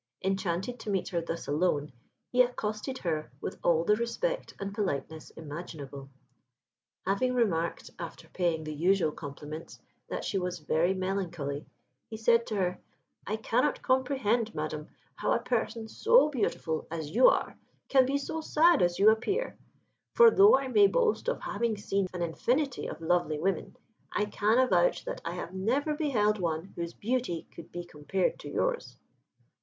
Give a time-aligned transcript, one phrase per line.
[0.23, 1.91] Enchanted to meet her thus alone,
[2.31, 6.09] he accosted her with all the respect and politeness imaginable.
[7.05, 9.79] Having remarked, after paying the usual compliments,
[10.09, 11.67] that she was very melancholy,
[12.09, 12.81] he said to her,
[13.27, 17.55] "I cannot comprehend, Madam, how a person so beautiful as you are
[17.87, 19.55] can be so sad as you appear;
[20.15, 23.75] for though I may boast of having seen an infinity of lovely women,
[24.11, 28.49] I can avouch that I have never beheld one whose beauty could be compared to
[28.49, 28.97] yours."